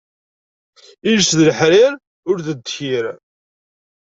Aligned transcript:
Iles 1.09 1.29
d 1.37 1.39
leḥrir, 1.47 1.93
ul 2.29 2.37
d 2.45 2.47
ddkir. 2.59 3.05